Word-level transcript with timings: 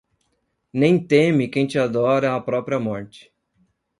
Nem 0.73 0.97
teme, 1.05 1.47
quem 1.47 1.67
te 1.67 1.77
adora, 1.77 2.33
à 2.35 2.41
própria 2.41 2.79
morte 2.79 3.31